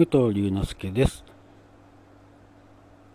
[0.00, 1.26] 武藤龍之介です。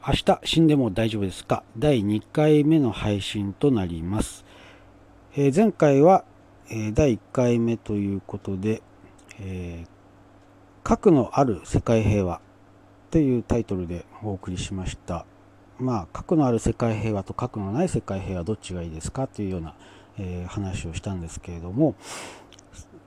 [0.07, 1.63] 明日死んでも大丈夫ですか？
[1.75, 4.45] 第2回目の配信となります、
[5.36, 6.25] えー、前回は、
[6.69, 8.83] えー、第1回目ということで、
[9.39, 9.87] えー、
[10.83, 12.39] 核のある世界平和
[13.09, 15.25] というタイトルでお送りしました。
[15.79, 19.73] まあ核のある世界平和と核のない世界平和どっちがいいですかというような、
[20.19, 21.96] え話をしたんですけれども。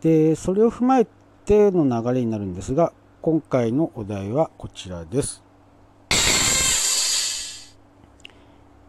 [0.00, 1.06] でそれを踏まえ
[1.44, 5.42] ての流れになるんですが今回のお題はこちらです。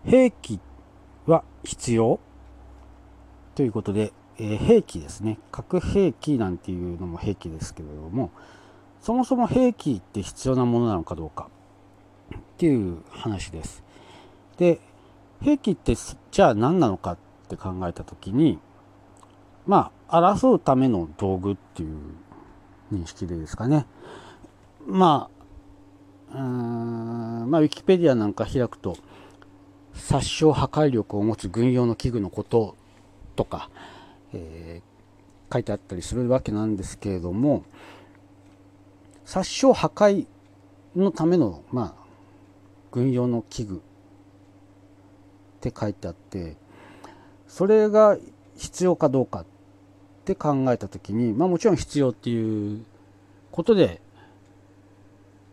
[0.05, 0.59] 兵器
[1.25, 2.19] は必要？
[3.55, 5.39] ということで、えー、兵器ですね。
[5.51, 8.29] 核兵器なんていうのも兵器ですけれども
[9.01, 11.49] そもそも兵器って必要なものなのかどうか。
[12.37, 13.83] っていう話です。
[14.57, 14.79] で
[15.41, 15.95] 兵器って
[16.29, 17.17] じゃあ何なのかっ
[17.47, 18.59] て考えた時に
[19.65, 21.97] まあ争うための道具っていう
[22.93, 23.87] 認識でですかね。
[24.85, 25.29] ま
[26.31, 28.97] あうんまあウィキペディアなんか開くと
[29.93, 32.75] 殺傷破壊力を持つ軍用の器具のこと
[33.35, 33.69] とか、
[34.33, 37.63] えー、書いてあったりするわけなんですけれども
[39.25, 40.25] 殺傷破壊
[40.95, 42.03] のための、まあ、
[42.91, 43.79] 軍用の器具っ
[45.61, 46.55] て書いてあって
[47.47, 48.17] それが
[48.57, 49.45] 必要かどうかっ
[50.25, 52.85] て考えた時に、まあ、もちろん必要っていう
[53.51, 54.01] ことで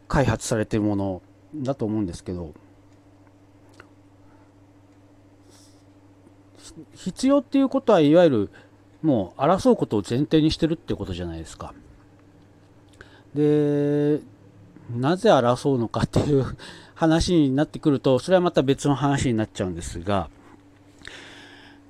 [0.09, 1.23] 開発されてるもの
[1.55, 2.55] だと思うんですけど
[6.95, 8.51] 必要っていうことはいわゆる
[9.03, 11.73] もう争うことを前提にしてるってことじゃないですか。
[13.35, 14.21] で、
[14.91, 16.45] なぜ争うのかっていう
[16.95, 20.29] 話になってくると、それはまた別の話になっちゃうんですが、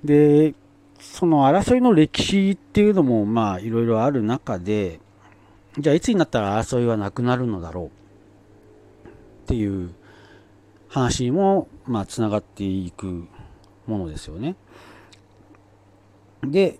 [0.03, 0.53] で、
[0.99, 4.99] その争いの歴史っていうのもまあいろいろある中で、
[5.79, 7.96] じゃあいつになったら争いはなくなるのだろう
[9.47, 9.93] っていう
[10.89, 13.29] 話にもまあつながっていく
[13.85, 14.57] ものですよね。
[16.43, 16.79] で、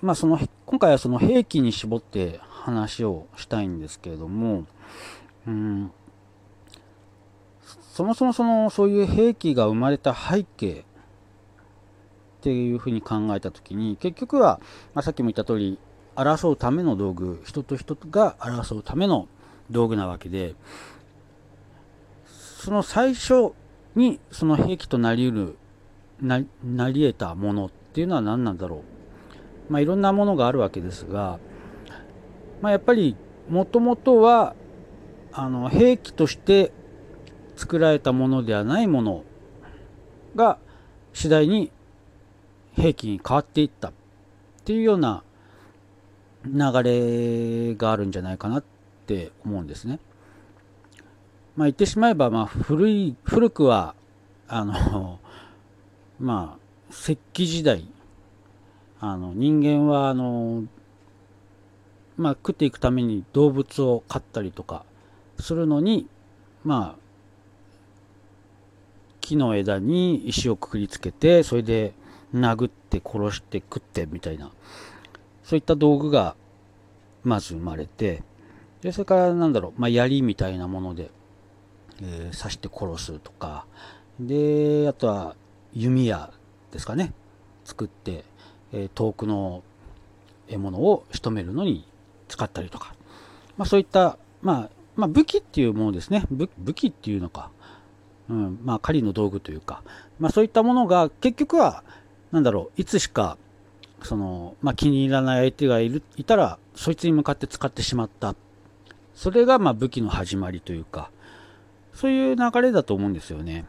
[0.00, 4.64] まあその、今回はその兵器に絞って話をしたいんですけれども、
[5.46, 5.92] うん、
[7.92, 10.84] そもそもその、そういう兵器が生まれた背景っ
[12.40, 14.60] ていうふうに考えたときに、結局は、
[14.94, 15.78] まあ、さっきも言った通り、
[16.16, 19.28] 争うための道具、人と人が争うための
[19.70, 20.54] 道具なわけで、
[22.64, 23.52] その最初
[23.94, 25.58] にその兵器となり得る、
[26.22, 28.84] ななり得たものっていうのは何なんだろ
[29.68, 29.72] う。
[29.72, 31.38] まあ、いろんなものがあるわけですが、
[32.62, 33.18] まあ、やっぱり
[33.50, 34.54] もともとは
[35.30, 36.72] あの兵器として
[37.54, 39.24] 作られたものではないもの
[40.34, 40.56] が
[41.12, 41.70] 次第に
[42.72, 43.92] 兵器に変わっていったっ
[44.64, 45.22] ていうような
[46.46, 48.64] 流れがあるんじゃないかなっ
[49.06, 49.98] て思うんですね。
[51.56, 53.94] まあ、言ってしまえば、まあ、古い古くは
[54.48, 55.18] あの
[56.18, 57.86] まあ石器時代。
[59.00, 60.64] あの人間はあの
[62.16, 64.86] まあ食っていくために動物を飼ったりとか
[65.38, 66.06] するのに
[66.64, 66.98] まあ
[69.20, 71.92] 木の枝に石をくくりつけてそれで
[72.34, 74.50] 殴って殺して食ってみたいな。
[75.42, 76.34] そういった道具が
[77.22, 78.22] まず生まれて
[78.80, 81.10] でそれからなんだろう、まあ、槍みたいなもので、
[82.02, 83.66] えー、刺して殺すとか。
[84.18, 85.36] であとは
[85.72, 86.32] 弓矢
[86.70, 87.12] ですかね。
[87.64, 88.24] 作って、
[88.72, 89.62] え遠くの
[90.48, 91.86] 獲物を仕留めるのに
[92.28, 92.94] 使ったりとか、
[93.56, 96.24] まあ、そういった、まあ、まあ、武器っていうものですね。
[96.30, 97.50] 武器っていうのか、
[98.28, 99.82] うんまあ、狩りの道具というか、
[100.18, 101.82] まあ、そういったものが結局は
[102.32, 102.80] 何だろう。
[102.80, 103.36] いつしか
[104.02, 108.34] その、まあ、気に入らない相手がいるいたらそいつに向かって使ってしまった。
[109.14, 111.10] それがまあ武器の始まりというか。
[111.94, 113.66] そういう流れだと思うんですよね。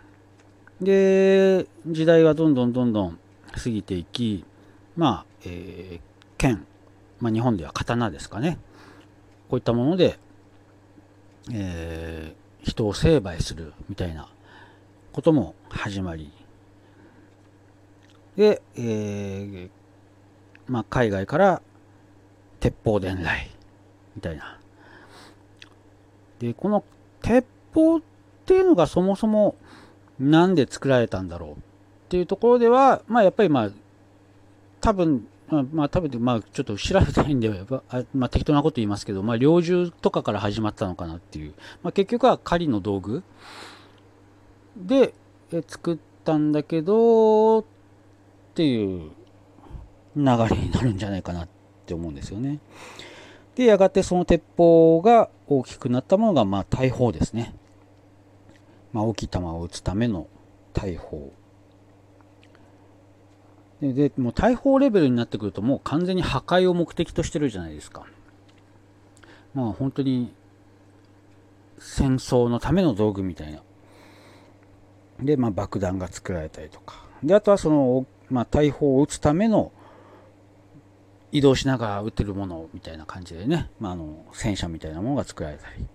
[0.81, 3.19] で、時代はどんどんどんどん
[3.51, 4.43] 過ぎていき、
[4.97, 6.01] まあ、えー、
[6.37, 6.65] 剣、
[7.19, 8.57] まあ、日本では刀ですかね。
[9.49, 10.17] こういったもので、
[11.51, 14.27] えー、人を成敗するみたいな
[15.13, 16.31] ことも始まり、
[18.35, 19.69] で、えー、
[20.67, 21.61] まあ、海外から
[22.59, 23.51] 鉄砲伝来
[24.15, 24.59] みたいな。
[26.39, 26.83] で、この
[27.21, 28.01] 鉄砲っ
[28.45, 29.55] っていうのがそもそも
[30.19, 31.55] なんで作られたんだろうっ
[32.09, 33.69] ていうところでは、まあ、やっぱりまあ、
[34.81, 37.49] 多分、まあ、まあ、多分、まあ、ちょっと調べてないんで、
[38.13, 41.55] まあ、適当なこと言いますけど、まあ、猟銃とかから始まったのかなっていう。
[41.81, 43.23] まあ、結局は狩りの道具
[44.77, 45.15] で
[45.67, 47.63] 作ったんだけど、っ
[48.53, 49.09] ていう
[50.15, 51.49] 流れになるんじゃないかなっ
[51.87, 52.59] て思うんですよね。
[53.55, 57.55] で、やがてその鉄砲が大きくなったものが、まあ、大砲ですね。
[58.95, 60.27] まあ、大きい弾を撃つための
[60.71, 61.33] 大砲。
[63.81, 68.05] で、でもう大砲レベルになってくると、もう完全に破壊を目的としてるじゃないですか。
[69.53, 70.33] まあ、本当に、
[71.77, 73.61] 戦争のための道具みたいな。
[75.19, 77.03] で、まあ、爆弾が作られたりとか。
[77.21, 79.73] で、あとはその、まあ、大砲を撃つための
[81.33, 85.85] 移動しながら撃てるものみたいな感じでね、まあ、あの戦車みたいなものが作られたり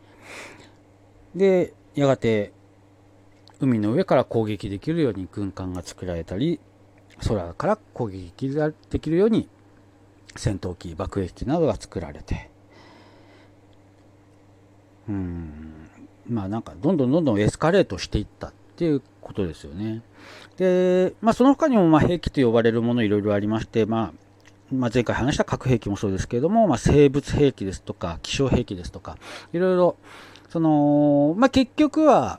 [1.34, 2.52] でやがて
[3.60, 6.60] 海の上から攻撃できるように軍艦が作られたり
[7.26, 8.48] 空から攻撃
[8.90, 9.48] できるように
[10.36, 12.50] 戦闘機爆撃機などが作られて
[15.08, 15.90] うん
[16.28, 20.02] まあなんかどんどんどんどんエスカレートしていったっていうことですよね。
[20.56, 24.30] で、まあその他にもまあ兵器と呼ばれるものいろいろありまして、まあ
[24.72, 29.18] まあ、前回話した核兵器もそうですけれども、まあ、生物兵器ですとか、気象兵器ですとか、
[29.52, 29.96] いろいろ、
[30.48, 32.38] その、まあ、結局は、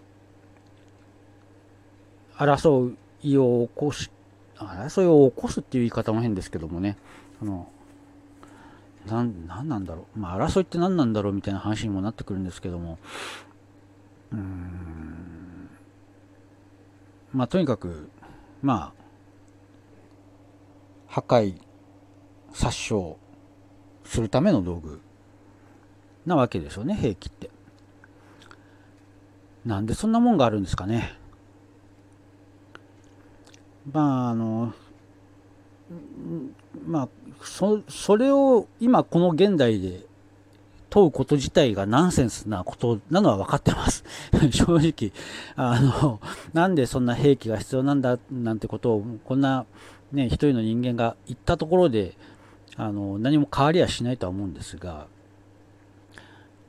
[2.42, 4.10] 争いを起こし、
[4.58, 6.98] 争いを起こすっていう言い方も変ですけどもね、
[7.40, 7.68] その、
[9.08, 10.20] なん、なんなんだろう。
[10.20, 12.98] まあ、争いって何なんだろうみたいな話にもなってくるんですけども、
[14.32, 15.70] うーん、
[17.34, 18.10] まあ、とにかく、
[18.62, 19.02] まあ、
[21.08, 21.56] 破壊、
[22.54, 23.16] 殺傷
[24.04, 25.02] するための道具
[26.26, 27.50] なわけですよね、兵器って。
[29.66, 31.21] なんでそんなもんがあるんですかね。
[33.90, 34.74] まあ、あの、
[36.86, 37.10] まあ、
[37.44, 40.02] そ、それを今この現代で
[40.90, 44.04] 問うこと自体がナンセンスなことなのは分かってます。
[44.52, 45.12] 正直、
[45.56, 46.20] あの、
[46.54, 49.66] なんでそんな兵器が必要なんだなんてことを、こんな
[50.12, 52.16] ね、一人の人間が言ったところで、
[52.78, 55.08] あの何も変わりはしないとは思うんですが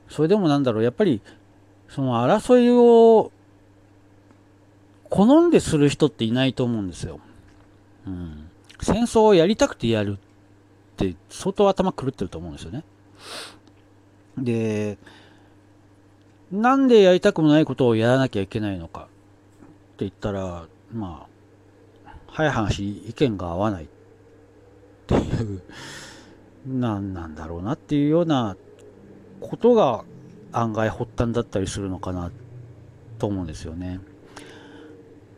[0.09, 1.21] それでもなんだろうやっぱり
[1.89, 3.31] その争いを
[5.13, 7.19] 好んでする人っていないと思うんですよ。
[8.07, 8.49] うん、
[8.81, 12.83] 戦争をやりたくてやるって相当頭狂ってると思うんですよね。
[14.39, 14.97] で、
[16.51, 19.09] なんでやりたくもないことをやらなきゃいけないのかって
[19.99, 21.27] 言ったら、ま
[22.07, 23.87] あ、早い話、意見が合わないっ
[25.05, 25.19] てい
[25.57, 25.61] う
[26.65, 28.57] なんなんだろうなっていうような
[29.41, 30.05] ことが
[30.51, 32.31] 案外発端だったりするのかな
[33.19, 33.99] と思うんですよね。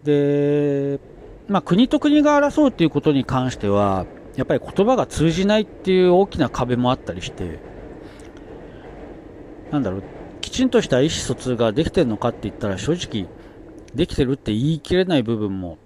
[0.05, 0.99] で、
[1.47, 4.05] まあ、国と国が争うっていうことに関しては
[4.35, 7.59] やっぱり言葉が通じないっていう大きな壁もあったりして
[9.71, 10.03] なんだろう
[10.41, 13.27] きちんとした意思疎通ができてるのかって言ったら正直
[13.95, 15.77] できてるって言い切れない部分も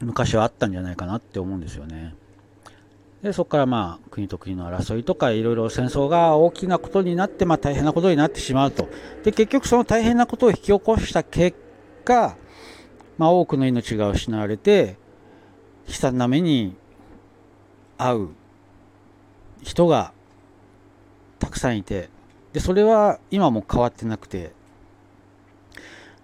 [0.00, 2.14] 昔はあったんじゃないかなって思うんですよね。
[3.22, 8.88] でそこからまあ国と国の争いとかいろいろ戦争が大きなことになってまあ大変なことになってしまうと
[9.22, 11.56] で結局その大変なことを引き起こした結
[12.04, 12.36] 果、
[13.18, 14.96] まあ、多くの命が失われて
[15.86, 16.74] 悲惨な目に
[17.98, 18.30] 遭う
[19.62, 20.12] 人が
[21.38, 22.08] たくさんいて
[22.52, 24.52] でそれは今も変わってなくて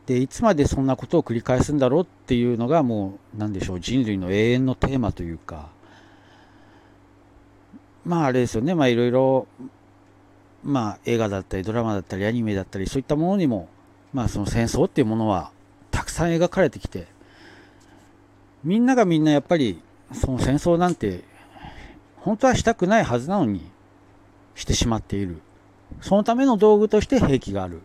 [0.06, 5.68] でいつまでそんなことを繰り返すんだろうっていうのがもう何でしょう人類の永遠のテーマというか
[8.04, 9.46] まああれですよね、まあいろいろ、
[10.64, 13.68] まあ映画だったりドラマだったりアニメだったりそういったものにも、
[14.12, 15.52] まあその戦争っていうものは
[16.20, 17.06] さん描かれてきて、
[18.62, 19.80] みんながみんなやっぱり
[20.12, 21.24] その戦争なんて
[22.16, 23.62] 本当はしたくないはずなのに
[24.54, 25.40] してしまっている。
[26.02, 27.80] そのための道具として兵器がある。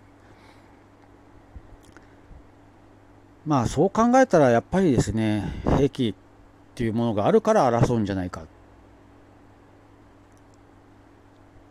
[3.46, 8.48] まあそう考えたらやっぱりですね、兵器っていうものがあるから争うんじゃないかっ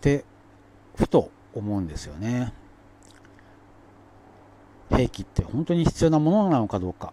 [0.00, 0.24] て
[0.96, 2.52] ふと思うんですよね。
[4.96, 7.12] 兵器って本当に必要なものなのかどうか。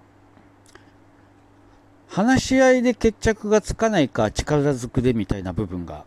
[2.07, 6.03] 話し合いで決着がつかないか力ずくでみたいな部分が、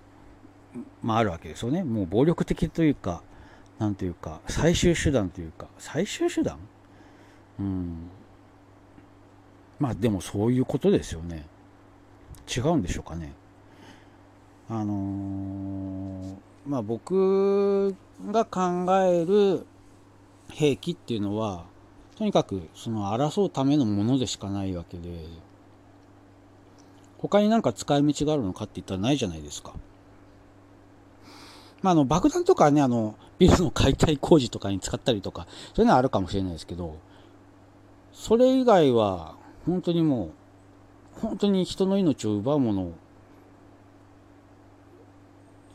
[1.03, 1.83] まあ、あるわけですよね。
[1.83, 3.23] もう暴力的というか、
[3.79, 6.59] なんというか、最終手段というか、最終手段？
[7.59, 8.11] うん。
[9.81, 11.47] まあでもそういうことですよね。
[12.55, 13.33] 違うんでしょうかね。
[14.69, 16.35] あのー
[16.67, 17.95] まあ、僕
[18.31, 19.67] が考える
[20.51, 21.65] 兵器っていうのは
[22.17, 25.27] とにかくその争うためのものでしかないわけで
[27.19, 29.73] 他になんか使い道があるのかって言ったらないじゃないですか。
[31.81, 36.99] まあ、あの爆弾とかねあのビルの解体工事とかに使ったりとかそういうのはあるかもしれないですけど
[38.13, 39.37] それ以外は
[39.67, 40.31] 本当にも
[41.17, 42.93] う本当に人の命を奪うもの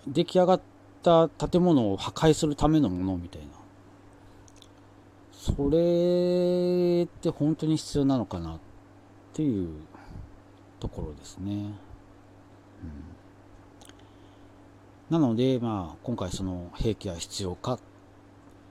[0.08, 0.62] 出来上がっ
[1.00, 3.48] った建物を破壊するためのものみたいな
[5.40, 8.60] それって本当に必要なのかなっ
[9.34, 9.70] ていう
[10.82, 11.54] ところですね。
[11.54, 11.74] うん
[15.10, 17.80] なので、まあ、今回その兵器は必要か、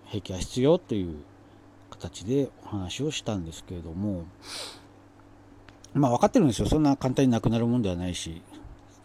[0.05, 1.17] 兵器は必要という
[1.91, 4.25] 形でお話をしたんですけれども、
[5.95, 6.69] まあ分かってるんですよ。
[6.69, 8.41] そんな簡単になくなるもんではないし、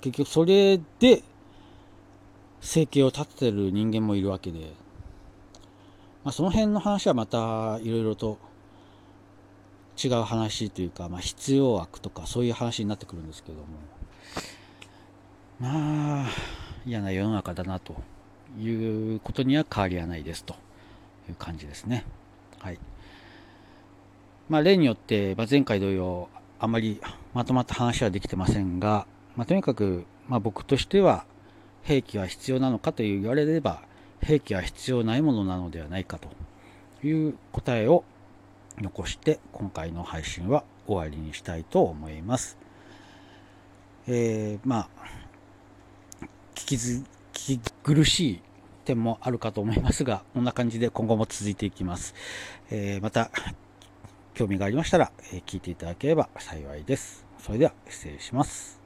[0.02, 1.24] 結局それで
[2.62, 4.72] 生計を立ててる人間もいるわけで、
[6.24, 8.38] まあ、その辺の話はまたいろいろと
[10.02, 13.66] 違う話というか、まあ、必要悪とかそういう話になってくるんですけども、
[15.60, 16.30] まあ、
[16.86, 17.96] 嫌な世の中だなと
[18.60, 20.56] いうことには変わりはないですと
[21.30, 22.06] いう感じですね。
[22.60, 22.80] はい。
[24.50, 27.02] まあ、例によって、まあ、前回同様、あまり
[27.34, 31.26] まとまった話はできてませんが、まあ、とにかく、まあ、僕としては、
[31.84, 33.82] 兵器は必要なのかと言われれば、
[34.24, 36.30] 兵器は必要ないものなのではないかと
[37.06, 38.04] いう答えを
[38.82, 42.58] 残して、今回の配信は終わりにしたいと思います。
[44.08, 46.26] えー、まあ、
[46.56, 47.04] 聞きず、
[47.34, 48.42] 聞き苦しい
[48.86, 52.14] 点もあるかと思いますが、こんな感じで今後も続いていきます。
[52.70, 53.32] えー、また、
[54.34, 57.26] 興味がありましたら、え聞いていただければ幸いです。
[57.40, 58.83] それでは失礼します。